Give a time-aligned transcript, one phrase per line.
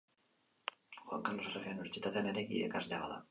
[0.95, 3.19] Joan Karlos Erregea Unibertsitatean ere irakaslea bada.